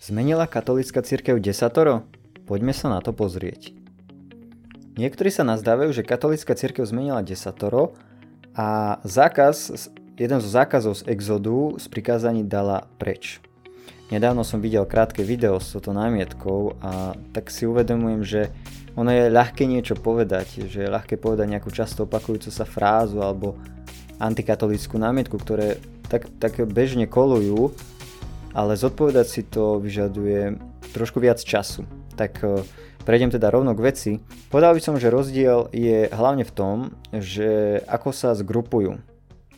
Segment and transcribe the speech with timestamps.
[0.00, 2.08] Zmenila katolická církev desatoro?
[2.48, 3.76] Poďme sa na to pozrieť.
[4.96, 7.92] Niektorí sa nazdávajú, že katolická církev zmenila desatoro
[8.56, 13.44] a zákaz, jeden zo zákazov z exodu z prikázaní dala preč.
[14.08, 18.48] Nedávno som videl krátke video s touto námietkou a tak si uvedomujem, že
[18.96, 23.60] ono je ľahké niečo povedať, že je ľahké povedať nejakú často opakujúcu sa frázu alebo
[24.16, 25.76] antikatolickú námietku, ktoré
[26.08, 27.76] tak, tak bežne kolujú
[28.54, 30.58] ale zodpovedať si to vyžaduje
[30.92, 31.86] trošku viac času.
[32.18, 32.66] Tak e,
[33.06, 34.12] prejdem teda rovno k veci.
[34.50, 36.76] Povedal by som, že rozdiel je hlavne v tom,
[37.14, 38.98] že ako sa zgrupujú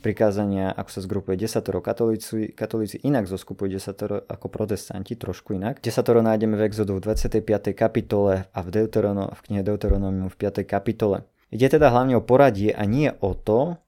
[0.03, 5.79] prikázania, ako sa zgrupuje desatoro katolíci, katolíci inak zoskupujú desatoro ako protestanti, trošku inak.
[5.79, 7.71] Desatoro nájdeme v Exodu v 25.
[7.73, 10.67] kapitole a v, Deuterono, v knihe Deuteronomium v 5.
[10.67, 11.23] kapitole.
[11.55, 13.79] Ide teda hlavne o poradie a nie o to,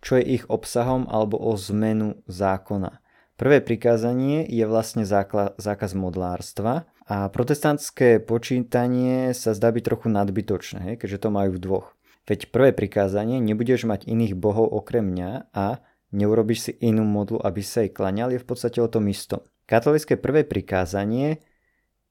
[0.00, 3.02] čo je ich obsahom alebo o zmenu zákona.
[3.36, 10.96] Prvé prikázanie je vlastne zákaz modlárstva a protestantské počítanie sa zdá byť trochu nadbytočné, hej,
[10.96, 11.86] keďže to majú v dvoch.
[12.24, 15.84] Veď prvé prikázanie, nebudeš mať iných bohov okrem mňa a
[16.16, 19.44] neurobiš si inú modlu, aby sa jej klaňal, je v podstate o tom istom.
[19.68, 21.44] Katolické prvé prikázanie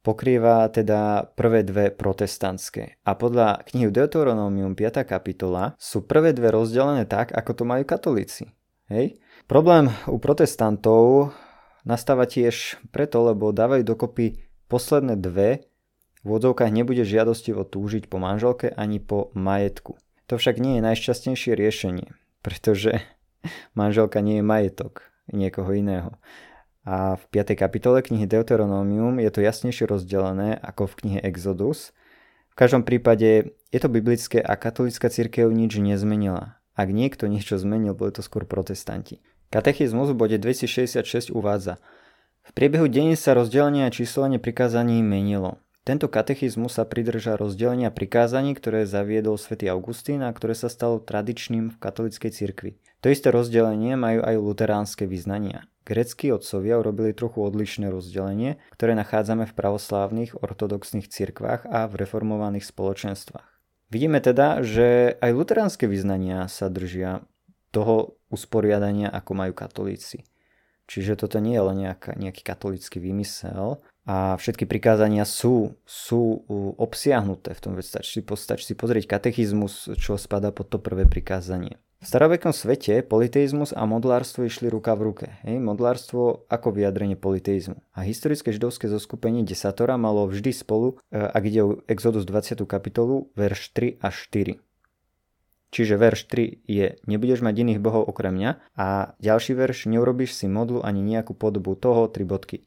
[0.06, 3.02] pokrýva teda prvé dve protestantské.
[3.02, 5.02] A podľa knihy Deuteronomium 5.
[5.10, 8.54] kapitola sú prvé dve rozdelené tak, ako to majú katolíci.
[8.94, 9.18] Hej?
[9.46, 11.30] Problém u protestantov
[11.86, 15.70] nastáva tiež preto, lebo dávajú dokopy posledné dve,
[16.26, 20.02] v odzovkách nebude žiadostivo túžiť po manželke ani po majetku.
[20.26, 22.10] To však nie je najšťastnejšie riešenie,
[22.42, 23.06] pretože
[23.80, 26.18] manželka nie je majetok niekoho iného.
[26.82, 27.54] A v 5.
[27.54, 31.94] kapitole knihy Deuteronomium je to jasnejšie rozdelené ako v knihe Exodus.
[32.50, 36.58] V každom prípade je to biblické a katolická církev nič nezmenila.
[36.74, 39.22] Ak niekto niečo zmenil, boli to skôr protestanti.
[39.56, 41.80] Katechizmus v bode 266 uvádza
[42.44, 45.64] V priebehu deň sa rozdelenie a číslenie prikázaní menilo.
[45.88, 51.72] Tento katechizmus sa pridrža rozdelenia prikázaní, ktoré zaviedol svätý Augustín a ktoré sa stalo tradičným
[51.72, 52.76] v katolíckej cirkvi.
[53.00, 55.72] To isté rozdelenie majú aj luteránske vyznania.
[55.88, 62.68] Greckí otcovia urobili trochu odlišné rozdelenie, ktoré nachádzame v pravoslávnych ortodoxných cirkvách a v reformovaných
[62.68, 63.48] spoločenstvách.
[63.88, 67.24] Vidíme teda, že aj luteránske vyznania sa držia
[67.76, 70.28] toho usporiadania, ako majú katolíci.
[70.86, 76.46] Čiže toto nie je len nejaká, nejaký katolícky vymysel a všetky prikázania sú, sú
[76.78, 81.82] obsiahnuté v tom, veď stačí, stačí si pozrieť katechizmus, čo spada pod to prvé prikázanie.
[82.06, 85.28] V starovekom svete politeizmus a modlárstvo išli ruka v ruke.
[85.42, 85.58] Hej?
[85.58, 87.82] Modlárstvo ako vyjadrenie politeizmu.
[87.98, 92.62] A historické židovské zoskupenie desatora malo vždy spolu, e, ak ide o Exodus 20.
[92.70, 94.62] kapitolu, verš 3 až 4.
[95.74, 100.46] Čiže verš 3 je nebudeš mať iných bohov okrem mňa a ďalší verš neurobíš si
[100.48, 102.64] modlu ani nejakú podobu toho, tri bodky.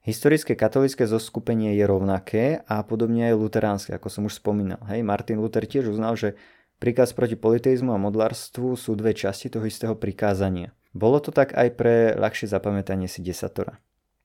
[0.00, 4.80] Historické katolické zoskupenie je rovnaké a podobne aj luteránske, ako som už spomínal.
[4.88, 6.40] Hej, Martin Luther tiež uznal, že
[6.80, 10.72] príkaz proti politeizmu a modlárstvu sú dve časti toho istého prikázania.
[10.96, 13.76] Bolo to tak aj pre ľahšie zapamätanie si desatora.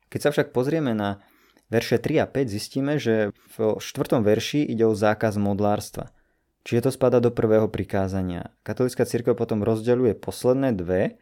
[0.08, 1.20] Keď sa však pozrieme na
[1.68, 6.15] verše 3 a 5, zistíme, že v štvrtom verši ide o zákaz modlárstva.
[6.66, 8.50] Čiže to spada do prvého prikázania.
[8.66, 11.22] Katolická církev potom rozdeľuje posledné dve,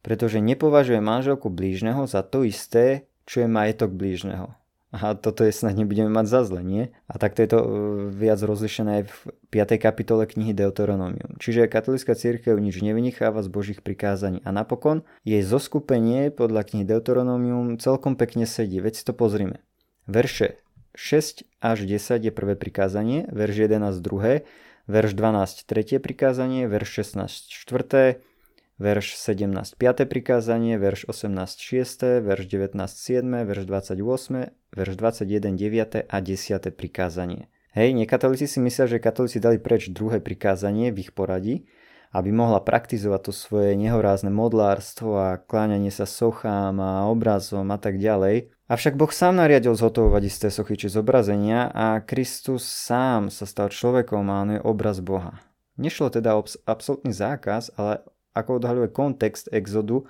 [0.00, 4.56] pretože nepovažuje manželku blížneho za to isté, čo je majetok blížneho.
[4.92, 6.92] A toto je snad nebudeme mať za zle, nie?
[7.08, 7.66] A takto je to e,
[8.12, 9.16] viac rozlišené aj v
[9.48, 9.80] 5.
[9.80, 11.40] kapitole knihy Deuteronomium.
[11.40, 14.44] Čiže katolická církev nič nevynicháva z božích prikázaní.
[14.44, 18.84] A napokon jej zoskupenie podľa knihy Deuteronomium celkom pekne sedí.
[18.84, 19.64] Veď si to pozrime.
[20.04, 20.60] Verše
[20.94, 24.44] 6 až 10 je prvé prikázanie, verš 11 druhé,
[24.90, 28.20] verš 12 tretie prikázanie, verš 16 štvrté,
[28.82, 30.10] verš 17 5.
[30.10, 36.02] prikázanie, verš 18 6., verš 19 7., verš 28, verš 21 9.
[36.08, 36.76] a 10.
[36.76, 37.48] prikázanie.
[37.72, 41.64] Hej, nekatolíci si myslia, že katolíci dali preč druhé prikázanie v ich poradí,
[42.12, 47.96] aby mohla praktizovať to svoje nehorázne modlárstvo a kláňanie sa sochám a obrazom a tak
[47.96, 48.52] ďalej.
[48.72, 54.24] Avšak Boh sám nariadil zhotovovať isté sochy či zobrazenia a Kristus sám sa stal človekom
[54.32, 55.36] a on je obraz Boha.
[55.76, 58.00] Nešlo teda o absolútny zákaz, ale
[58.32, 60.08] ako odhaľuje kontext Exodu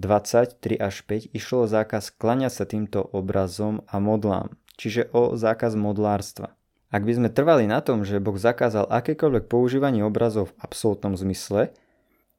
[0.00, 5.76] 23 až 5, išlo o zákaz klania sa týmto obrazom a modlám, čiže o zákaz
[5.76, 6.56] modlárstva.
[6.88, 11.76] Ak by sme trvali na tom, že Boh zakázal akékoľvek používanie obrazov v absolútnom zmysle,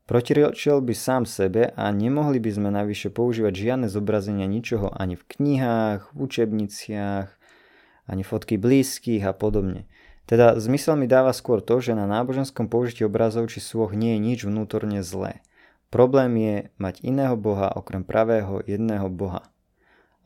[0.10, 5.22] Protirečil by sám sebe a nemohli by sme navyše používať žiadne zobrazenia ničoho ani v
[5.22, 7.30] knihách, v učebniciach,
[8.10, 9.86] ani fotky blízkych a podobne.
[10.26, 14.26] Teda zmysel mi dáva skôr to, že na náboženskom použití obrazov či svoch nie je
[14.26, 15.46] nič vnútorne zlé.
[15.94, 19.46] Problém je mať iného boha okrem pravého jedného boha.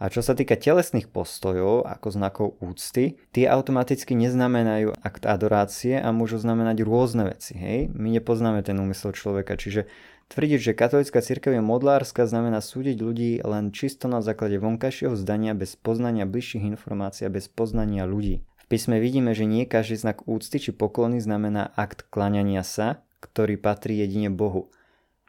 [0.03, 6.11] A čo sa týka telesných postojov ako znakov úcty, tie automaticky neznamenajú akt adorácie a
[6.11, 7.55] môžu znamenať rôzne veci.
[7.55, 7.87] Hej?
[7.95, 9.87] My nepoznáme ten úmysel človeka, čiže
[10.27, 15.55] tvrdiť, že katolická cirkev je modlárska, znamená súdiť ľudí len čisto na základe vonkajšieho zdania
[15.55, 18.43] bez poznania bližších informácií a bez poznania ľudí.
[18.59, 23.55] V písme vidíme, že nie každý znak úcty či poklony znamená akt klaňania sa, ktorý
[23.55, 24.67] patrí jedine Bohu.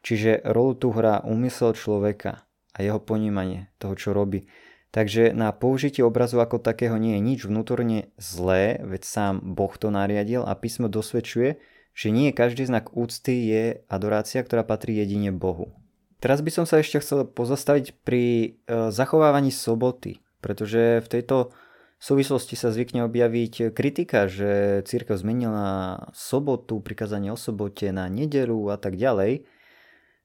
[0.03, 2.43] Čiže rolu tu hrá úmysel človeka
[2.75, 4.51] a jeho ponímanie toho, čo robí.
[4.95, 9.91] Takže na použitie obrazu ako takého nie je nič vnútorne zlé, veď sám Boh to
[9.91, 11.59] nariadil a písmo dosvedčuje,
[11.99, 15.75] že nie každý znak úcty je adorácia, ktorá patrí jedine Bohu.
[16.23, 18.49] Teraz by som sa ešte chcel pozastaviť pri e,
[18.95, 21.51] zachovávaní soboty, pretože v tejto
[21.99, 28.79] súvislosti sa zvykne objaviť kritika, že církev zmenila sobotu, prikázanie o sobote na nedelu a
[28.79, 29.43] tak ďalej.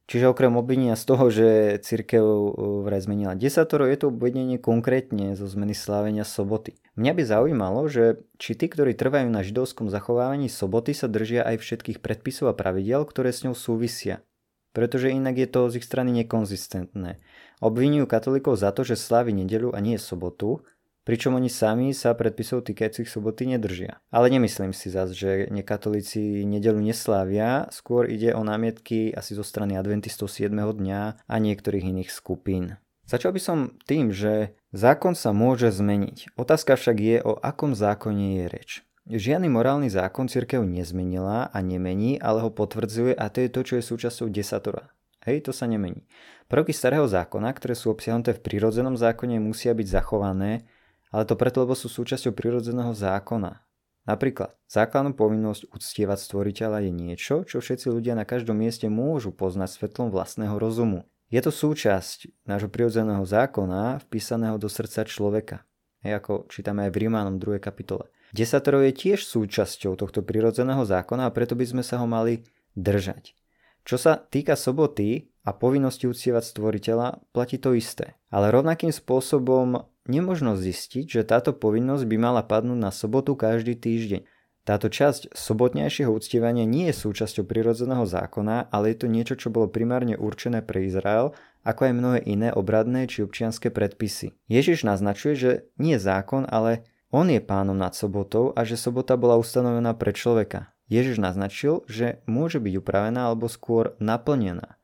[0.09, 5.37] Čiže okrem obvinenia z toho, že církev uh, vraj zmenila desatoro, je to obvinenie konkrétne
[5.37, 6.81] zo zmeny slávenia soboty.
[6.97, 11.61] Mňa by zaujímalo, že či tí, ktorí trvajú na židovskom zachovávaní soboty, sa držia aj
[11.61, 14.25] všetkých predpisov a pravidel, ktoré s ňou súvisia.
[14.73, 17.21] Pretože inak je to z ich strany nekonzistentné.
[17.61, 20.65] Obvinujú katolíkov za to, že slávi nedelu a nie sobotu,
[21.09, 23.97] pričom oni sami sa predpisov týkajúcich soboty nedržia.
[24.13, 29.73] Ale nemyslím si zase, že nekatolíci nedelu neslávia, skôr ide o námietky asi zo strany
[29.73, 30.53] adventistov 7.
[30.53, 32.77] dňa a niektorých iných skupín.
[33.09, 33.57] Začal by som
[33.89, 36.37] tým, že zákon sa môže zmeniť.
[36.37, 38.69] Otázka však je, o akom zákone je reč.
[39.09, 43.73] Žiadny morálny zákon cirkev nezmenila a nemení, ale ho potvrdzuje a to je to, čo
[43.81, 44.93] je súčasťou desatora.
[45.25, 46.05] Hej, to sa nemení.
[46.45, 50.69] Prvky starého zákona, ktoré sú obsiahnuté v prírodzenom zákone, musia byť zachované
[51.09, 53.65] ale to preto, lebo sú súčasťou prirodzeného zákona.
[54.09, 59.69] Napríklad, základnú povinnosť uctievať stvoriteľa je niečo, čo všetci ľudia na každom mieste môžu poznať
[59.77, 61.05] svetlom vlastného rozumu.
[61.29, 65.61] Je to súčasť nášho prirodzeného zákona vpísaného do srdca človeka.
[66.01, 67.61] Hej, ako čítame aj v Rímanom 2.
[67.61, 68.09] kapitole.
[68.33, 73.37] Desatoro je tiež súčasťou tohto prirodzeného zákona a preto by sme sa ho mali držať.
[73.85, 78.17] Čo sa týka soboty a povinnosti uctievať stvoriteľa, platí to isté.
[78.29, 84.23] Ale rovnakým spôsobom nemožno zistiť, že táto povinnosť by mala padnúť na sobotu každý týždeň.
[84.63, 89.65] Táto časť sobotnejšieho uctievania nie je súčasťou prirodzeného zákona, ale je to niečo, čo bolo
[89.65, 91.33] primárne určené pre Izrael,
[91.65, 94.37] ako aj mnohé iné obradné či občianské predpisy.
[94.45, 95.51] Ježiš naznačuje, že
[95.81, 100.69] nie zákon, ale on je pánom nad sobotou a že sobota bola ustanovená pre človeka.
[100.89, 104.78] Ježiš naznačil, že môže byť upravená alebo skôr naplnená.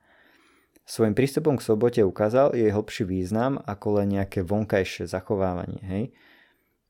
[0.86, 5.82] Svojim prístupom k sobote ukázal jej hlbší význam ako len nejaké vonkajšie zachovávanie.
[5.82, 6.04] Hej?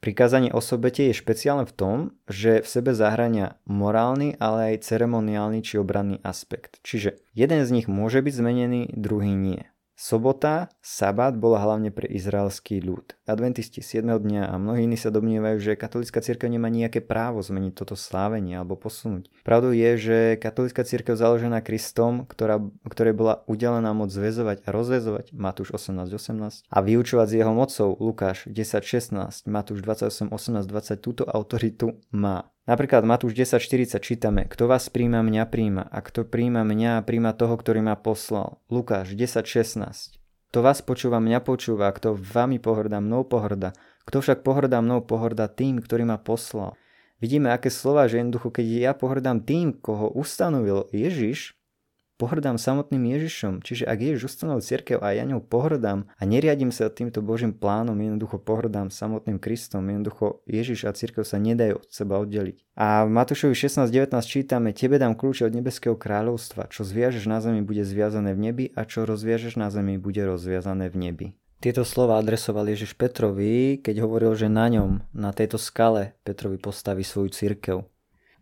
[0.03, 1.97] Prikázanie o sobete je špeciálne v tom,
[2.29, 6.77] že v sebe zahrania morálny, ale aj ceremoniálny či obranný aspekt.
[6.85, 9.65] Čiže jeden z nich môže byť zmenený, druhý nie.
[9.95, 13.15] Sobota, sabat bola hlavne pre izraelský ľud.
[13.23, 14.03] Adventisti 7.
[14.03, 18.59] dňa a mnohí iní sa domnievajú, že katolická cirkev nemá nejaké právo zmeniť toto slávenie
[18.59, 19.31] alebo posunúť.
[19.47, 22.59] Pravdou je, že katolická cirkev založená Kristom, ktorá,
[22.91, 28.51] ktorej bola udelená moc zväzovať a rozväzovať, Matúš 18.18, a vyučovať s jeho mocou, Lukáš
[28.51, 32.51] 10.16, Matúš 28.18.20, túto autoritu má.
[32.65, 37.53] Napríklad Matúš 10.40 čítame, kto vás príjma, mňa príjma a kto príjma mňa, príjma toho,
[37.61, 38.57] ktorý ma poslal.
[38.73, 40.17] Lukáš 10.16
[40.49, 43.77] Kto vás počúva, mňa počúva, kto vami pohrdá, mnou pohrda.
[44.09, 46.73] Kto však pohrdá mnou, pohrda tým, ktorý ma poslal.
[47.21, 51.53] Vidíme, aké slova, že jednoducho, keď ja pohrdám tým, koho ustanovil Ježiš,
[52.15, 53.63] pohrdám samotným Ježišom.
[53.63, 57.95] Čiže ak Ježiš ustanovil cirkev a ja ňou pohrdám a neriadím sa týmto Božím plánom,
[57.95, 62.63] jednoducho pohrdám samotným Kristom, jednoducho Ježiš a cirkev sa nedajú od seba oddeliť.
[62.75, 67.63] A v Matúšovi 16.19 čítame, tebe dám kľúče od nebeského kráľovstva, čo zviažeš na zemi
[67.63, 71.27] bude zviazané v nebi a čo rozviažeš na zemi bude rozviazané v nebi.
[71.63, 77.01] Tieto slova adresoval Ježiš Petrovi, keď hovoril, že na ňom, na tejto skale Petrovi postaví
[77.01, 77.77] svoju cirkev.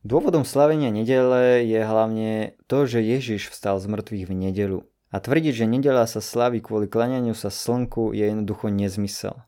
[0.03, 4.79] Dôvodom slavenia nedele je hlavne to, že Ježiš vstal z mŕtvych v nedelu.
[5.15, 9.39] A tvrdiť, že nedela sa slaví kvôli klanianiu sa slnku je jednoducho nezmysel.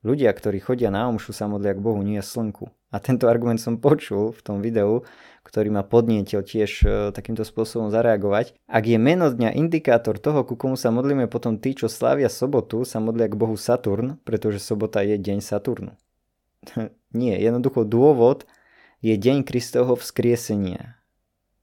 [0.00, 2.72] Ľudia, ktorí chodia na omšu sa modlia k Bohu, nie slnku.
[2.88, 5.04] A tento argument som počul v tom videu,
[5.44, 8.56] ktorý ma podnietil tiež e, takýmto spôsobom zareagovať.
[8.64, 12.88] Ak je meno dňa indikátor toho, ku komu sa modlíme potom tí, čo slávia sobotu,
[12.88, 15.92] sa modlia k Bohu Saturn, pretože sobota je deň Saturnu.
[17.12, 18.48] nie, jednoducho dôvod,
[19.02, 20.96] je deň Kristovho vzkriesenia.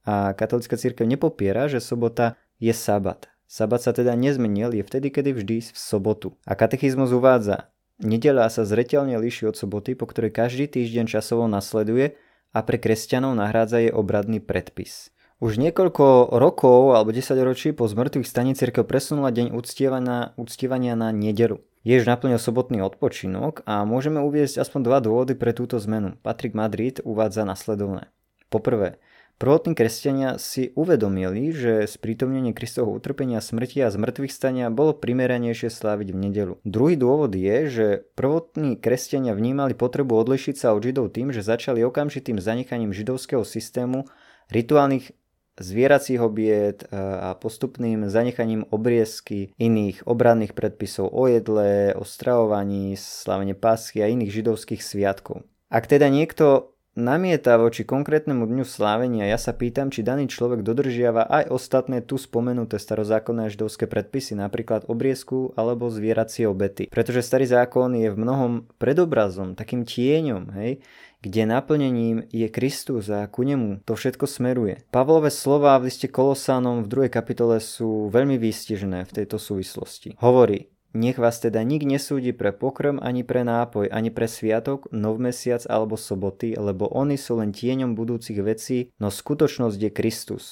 [0.03, 3.31] A katolická církev nepopiera, že sobota je sabat.
[3.47, 6.35] Sabat sa teda nezmenil, je vtedy, kedy vždy v sobotu.
[6.43, 12.19] A katechizmus uvádza, nedela sa zretelne líši od soboty, po ktorej každý týždeň časovo nasleduje
[12.53, 15.09] a pre kresťanov nahrádza jej obradný predpis.
[15.39, 21.15] Už niekoľko rokov alebo 10 ročí po zmrtvých stane cirkev presunula deň uctievania, uctievania na
[21.15, 21.63] nedelu.
[21.83, 26.19] Jež naplnil sobotný odpočinok a môžeme uviezť aspoň dva dôvody pre túto zmenu.
[26.19, 28.11] Patrick Madrid uvádza nasledovné.
[28.51, 28.99] Poprvé,
[29.39, 36.11] Prvotní kresťania si uvedomili, že sprítomnenie Kristovho utrpenia, smrti a zmrtvých stania bolo primeranejšie sláviť
[36.11, 36.53] v nedelu.
[36.67, 37.87] Druhý dôvod je, že
[38.19, 44.11] prvotní kresťania vnímali potrebu odlišiť sa od Židov tým, že začali okamžitým zanechaním židovského systému
[44.51, 45.15] rituálnych
[45.59, 53.53] zvieracích obiet e, a postupným zanechaním obriezky iných obradných predpisov o jedle, o stravovaní, slavenie
[53.53, 55.43] pásky a iných židovských sviatkov.
[55.69, 61.23] Ak teda niekto namieta voči konkrétnemu dňu slávenia, ja sa pýtam, či daný človek dodržiava
[61.25, 66.91] aj ostatné tu spomenuté starozákonné a židovské predpisy, napríklad obriezku alebo zvieracie obety.
[66.91, 70.83] Pretože starý zákon je v mnohom predobrazom, takým tieňom, hej,
[71.19, 74.83] kde naplnením je Kristus a ku nemu to všetko smeruje.
[74.87, 77.11] Pavlové slova v liste Kolosánom v 2.
[77.11, 80.15] kapitole sú veľmi výstižné v tejto súvislosti.
[80.23, 85.21] Hovorí, nech vás teda nik nesúdi pre pokrm, ani pre nápoj, ani pre sviatok, nov
[85.21, 90.45] mesiac alebo soboty, lebo oni sú len tieňom budúcich vecí, no skutočnosť je Kristus.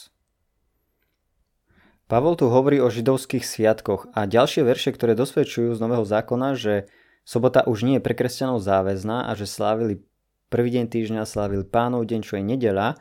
[2.07, 6.87] Pavol tu hovorí o židovských sviatkoch a ďalšie verše, ktoré dosvedčujú z Nového zákona, že
[7.27, 9.99] sobota už nie je pre kresťanov záväzná a že slávili
[10.47, 12.95] prvý deň týždňa, slávili pánov deň, čo je nedela,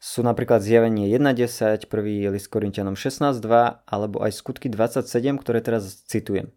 [0.00, 5.04] sú napríklad zjavenie 1.10, prvý list Korintianom 16.2 alebo aj skutky 27,
[5.36, 6.48] ktoré teraz citujem.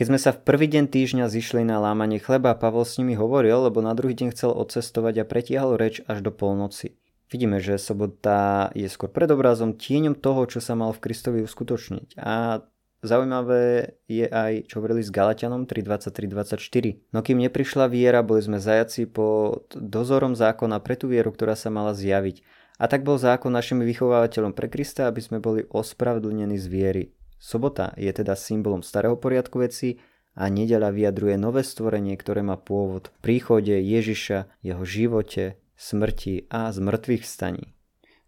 [0.00, 3.68] Keď sme sa v prvý deň týždňa zišli na lámanie chleba, Pavol s nimi hovoril,
[3.68, 6.96] lebo na druhý deň chcel odcestovať a pretiahol reč až do polnoci.
[7.28, 12.16] Vidíme, že sobota je skôr predobrazom, tieňom toho, čo sa mal v Kristovi uskutočniť.
[12.16, 12.64] A
[13.04, 17.12] Zaujímavé je aj, čo hovorili s Galatianom 3.23.24.
[17.12, 21.68] No kým neprišla viera, boli sme zajaci pod dozorom zákona pre tú vieru, ktorá sa
[21.68, 22.40] mala zjaviť.
[22.80, 27.04] A tak bol zákon našim vychovávateľom pre Krista, aby sme boli ospravedlnení z viery.
[27.40, 29.96] Sobota je teda symbolom starého poriadku veci
[30.36, 36.68] a nedela vyjadruje nové stvorenie, ktoré má pôvod v príchode Ježiša, jeho živote, smrti a
[36.68, 37.72] zmrtvých staní.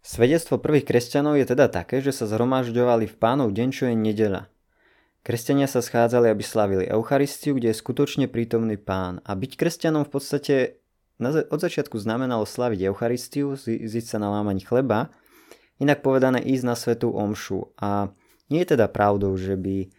[0.01, 4.51] Svedectvo prvých kresťanov je teda také, že sa zhromažďovali v pánov deň, čo je nedela.
[5.23, 9.23] Kresťania sa schádzali, aby slavili Eucharistiu, kde je skutočne prítomný pán.
[9.23, 10.55] A byť kresťanom v podstate
[11.23, 15.15] od začiatku znamenalo slaviť Eucharistiu, ziť sa na lámaň chleba,
[15.79, 17.71] inak povedané ísť na svetú omšu.
[17.79, 18.11] A
[18.53, 19.89] nie je teda pravdou, že by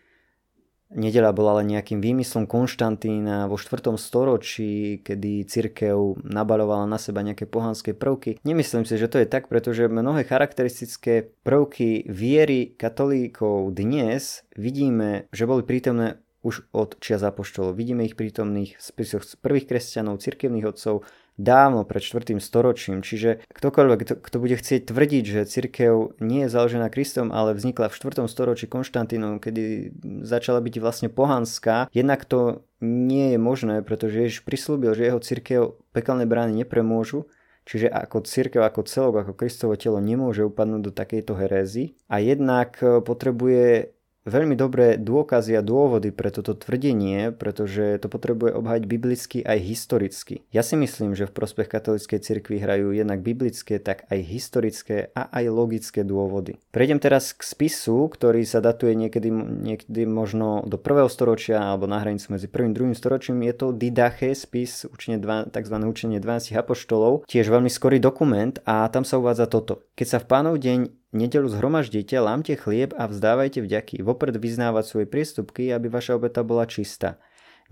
[0.94, 3.98] nedela bola len nejakým výmyslom Konštantína vo 4.
[3.98, 8.38] storočí, kedy cirkev nabalovala na seba nejaké pohanské prvky.
[8.46, 15.50] Nemyslím si, že to je tak, pretože mnohé charakteristické prvky viery katolíkov dnes vidíme, že
[15.50, 17.74] boli prítomné už od čias apoštolov.
[17.74, 22.38] Vidíme ich prítomných v spisoch prvých kresťanov, cirkevných otcov, dávno pred 4.
[22.38, 23.02] storočím.
[23.02, 27.96] Čiže ktokoľvek, kto, bude chcieť tvrdiť, že cirkev nie je založená Kristom, ale vznikla v
[27.96, 28.26] 4.
[28.30, 34.92] storočí Konštantínom, kedy začala byť vlastne pohanská, jednak to nie je možné, pretože Ježiš prislúbil,
[34.92, 37.26] že jeho cirkev pekelné brány nepremôžu,
[37.64, 42.76] Čiže ako církev, ako celok, ako Kristovo telo nemôže upadnúť do takejto herézy a jednak
[42.76, 43.93] potrebuje
[44.24, 50.44] veľmi dobré dôkazy a dôvody pre toto tvrdenie, pretože to potrebuje obhať biblicky aj historicky.
[50.50, 55.28] Ja si myslím, že v prospech katolíckej cirkvi hrajú jednak biblické, tak aj historické a
[55.30, 56.56] aj logické dôvody.
[56.72, 62.00] Prejdem teraz k spisu, ktorý sa datuje niekedy, niekedy možno do prvého storočia alebo na
[62.00, 63.44] hranici medzi prvým a druhým storočím.
[63.44, 65.76] Je to Didache, spis, učenie dva, tzv.
[65.84, 69.84] učenie 12 apoštolov, tiež veľmi skorý dokument a tam sa uvádza toto.
[69.94, 75.06] Keď sa v pánov deň nedelu zhromaždite, lámte chlieb a vzdávajte vďaky, vopred vyznávať svoje
[75.06, 77.22] priestupky, aby vaša obeta bola čistá.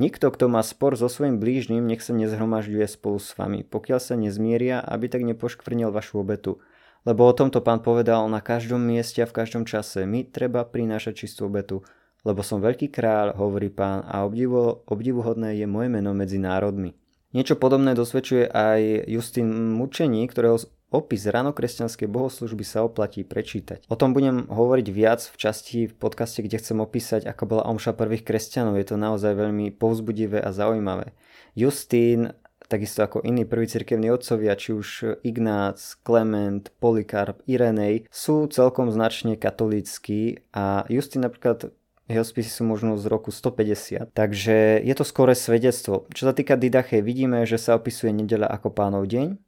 [0.00, 4.16] Nikto, kto má spor so svojim blížnym, nech sa nezhromažďuje spolu s vami, pokiaľ sa
[4.16, 6.64] nezmieria, aby tak nepoškvrnil vašu obetu.
[7.04, 10.06] Lebo o tomto pán povedal na každom mieste a v každom čase.
[10.06, 11.82] My treba prinášať čistú obetu.
[12.22, 16.94] Lebo som veľký kráľ, hovorí pán, a obdivu, obdivuhodné je moje meno medzi národmi.
[17.34, 23.88] Niečo podobné dosvedčuje aj Justin Mučení, ktorého Opis ranokresťanskej bohoslužby sa oplatí prečítať.
[23.88, 27.96] O tom budem hovoriť viac v časti v podcaste, kde chcem opísať, ako bola omša
[27.96, 28.76] prvých kresťanov.
[28.76, 31.16] Je to naozaj veľmi povzbudivé a zaujímavé.
[31.56, 32.36] Justín,
[32.68, 39.40] takisto ako iní prví cirkevní otcovia, či už Ignác, Klement, Polikarp, Irenej, sú celkom značne
[39.40, 41.72] katolícky a Justín napríklad
[42.10, 44.12] jeho spisy sú možno z roku 150.
[44.12, 46.04] Takže je to skore svedectvo.
[46.12, 49.38] Čo sa týka Didache, vidíme, že sa opisuje nedela ako pánov deň,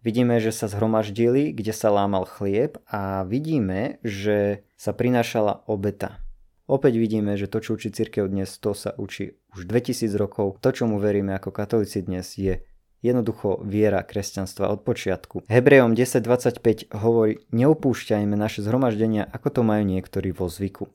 [0.00, 6.24] Vidíme, že sa zhromaždili, kde sa lámal chlieb a vidíme, že sa prinášala obeta.
[6.64, 10.56] Opäť vidíme, že to, čo učí církev dnes, to sa učí už 2000 rokov.
[10.64, 12.64] To, čomu veríme ako katolíci dnes, je
[13.04, 15.44] jednoducho viera kresťanstva od počiatku.
[15.52, 20.88] Hebrejom 10.25 hovorí, neopúšťajme naše zhromaždenia, ako to majú niektorí vo zvyku.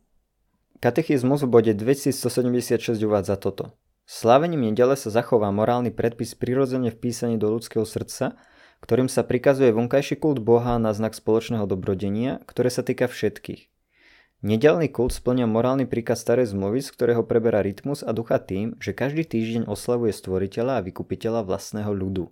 [0.81, 3.77] Katechizmus v bode 2176 uvádza toto.
[4.05, 8.37] Slavením nedele sa zachová morálny predpis prirodzene vpísaný do ľudského srdca,
[8.81, 13.71] ktorým sa prikazuje vonkajší kult Boha na znak spoločného dobrodenia, ktoré sa týka všetkých.
[14.45, 18.93] Nedelný kult splňa morálny príkaz starej zmluvy, z ktorého preberá rytmus a ducha tým, že
[18.93, 22.29] každý týždeň oslavuje stvoriteľa a vykupiteľa vlastného ľudu.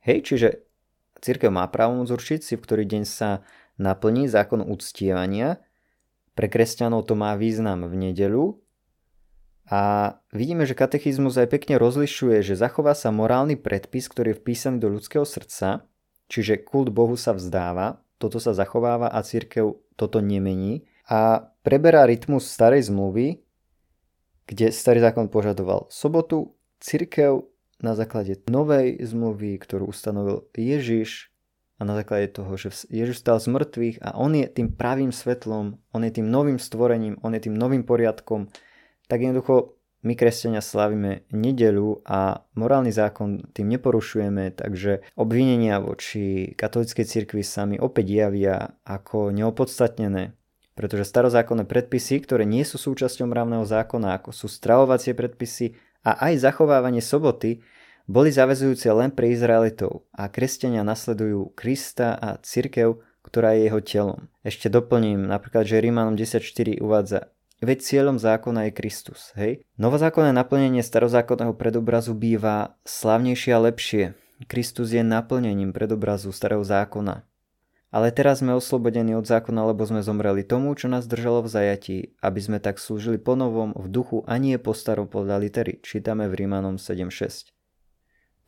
[0.00, 0.48] Hej, čiže
[1.20, 3.44] církev má právomoc určiť si, v ktorý deň sa
[3.76, 5.60] naplní zákon uctievania.
[6.32, 8.56] Pre kresťanov to má význam v nedelu.
[9.70, 14.82] A vidíme, že katechizmus aj pekne rozlišuje, že zachová sa morálny predpis, ktorý je vpísaný
[14.82, 15.86] do ľudského srdca,
[16.26, 22.50] čiže kult Bohu sa vzdáva, toto sa zachováva a církev toto nemení a preberá rytmus
[22.50, 23.46] starej zmluvy,
[24.50, 27.46] kde starý zákon požadoval sobotu, cirkev
[27.78, 31.30] na základe novej zmluvy, ktorú ustanovil Ježiš
[31.80, 35.78] a na základe toho, že Ježiš stal z mŕtvych a on je tým pravým svetlom,
[35.94, 38.50] on je tým novým stvorením, on je tým novým poriadkom,
[39.10, 39.74] tak jednoducho
[40.06, 47.68] my kresťania slavíme nedelu a morálny zákon tým neporušujeme, takže obvinenia voči katolíckej cirkvi sa
[47.68, 50.38] mi opäť javia ako neopodstatnené
[50.80, 56.40] pretože starozákonné predpisy, ktoré nie sú súčasťou mravného zákona, ako sú stravovacie predpisy a aj
[56.40, 57.60] zachovávanie soboty,
[58.08, 64.20] boli zavezujúce len pre Izraelitov a kresťania nasledujú Krista a cirkev, ktorá je jeho telom.
[64.40, 67.28] Ešte doplním napríklad, že Rímanom 10.4 uvádza
[67.60, 69.60] Veď cieľom zákona je Kristus, hej?
[69.76, 74.04] Novozákonné naplnenie starozákonného predobrazu býva slavnejšie a lepšie.
[74.48, 77.28] Kristus je naplnením predobrazu starého zákona.
[77.92, 81.96] Ale teraz sme oslobodení od zákona, lebo sme zomreli tomu, čo nás držalo v zajatí,
[82.24, 85.84] aby sme tak slúžili po novom, v duchu a nie po starom podľa litery.
[85.84, 87.52] Čítame v Rímanom 7.6.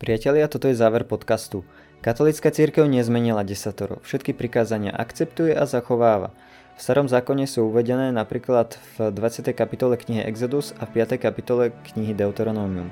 [0.00, 1.68] Priatelia, toto je záver podcastu.
[2.00, 4.00] Katolická církev nezmenila desatoro.
[4.08, 6.32] Všetky prikázania akceptuje a zachováva.
[6.82, 9.54] V starom zákone sú uvedené napríklad v 20.
[9.54, 11.14] kapitole knihy Exodus a v 5.
[11.14, 12.90] kapitole knihy Deuteronomium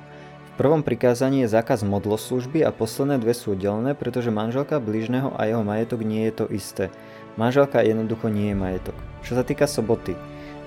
[0.61, 5.65] prvom prikázaní je zákaz modloslužby a posledné dve sú oddelené, pretože manželka blížneho a jeho
[5.65, 6.93] majetok nie je to isté.
[7.41, 8.97] Manželka jednoducho nie je majetok.
[9.25, 10.13] Čo sa týka soboty,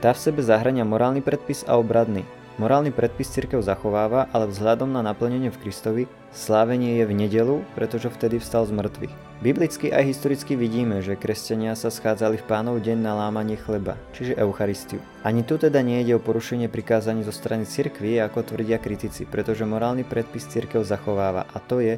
[0.01, 2.25] tá v sebe zahrania morálny predpis a obradný.
[2.61, 8.13] Morálny predpis cirkev zachováva, ale vzhľadom na naplnenie v Kristovi, slávenie je v nedelu, pretože
[8.13, 9.13] vtedy vstal z mŕtvych.
[9.41, 14.37] Biblicky aj historicky vidíme, že kresťania sa schádzali v pánov deň na lámanie chleba, čiže
[14.37, 15.01] Eucharistiu.
[15.25, 20.05] Ani tu teda nejde o porušenie prikázaní zo strany cirkvi, ako tvrdia kritici, pretože morálny
[20.05, 21.97] predpis cirkev zachováva a to je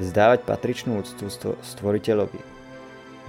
[0.00, 1.28] zdávať patričnú úctu
[1.60, 2.59] stvoriteľovi.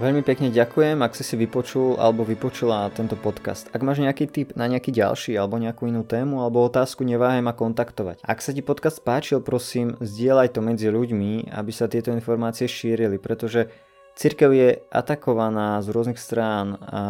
[0.00, 3.68] Veľmi pekne ďakujem, ak si si vypočul alebo vypočula tento podcast.
[3.76, 7.52] Ak máš nejaký tip na nejaký ďalší alebo nejakú inú tému alebo otázku, neváhaj ma
[7.52, 8.24] kontaktovať.
[8.24, 13.20] Ak sa ti podcast páčil, prosím, zdieľaj to medzi ľuďmi, aby sa tieto informácie šírili,
[13.20, 13.68] pretože
[14.12, 17.02] Cirkev je atakovaná z rôznych strán a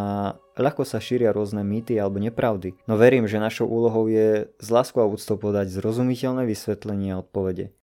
[0.55, 2.79] ľahko sa šíria rôzne mýty alebo nepravdy.
[2.87, 7.75] No verím, že našou úlohou je s láskou a úctou podať zrozumiteľné vysvetlenie a odpovede.